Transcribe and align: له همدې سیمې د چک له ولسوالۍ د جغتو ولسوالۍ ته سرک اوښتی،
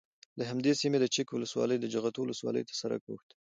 له 0.37 0.43
همدې 0.51 0.71
سیمې 0.81 0.97
د 1.01 1.05
چک 1.13 1.27
له 1.31 1.35
ولسوالۍ 1.37 1.77
د 1.79 1.85
جغتو 1.93 2.19
ولسوالۍ 2.21 2.63
ته 2.69 2.73
سرک 2.81 3.01
اوښتی، 3.07 3.35